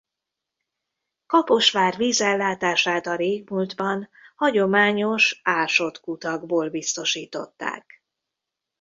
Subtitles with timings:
[1.25, 8.03] Kaposvár vízellátását a régmúltban hagyományos ásott kutakból biztosították.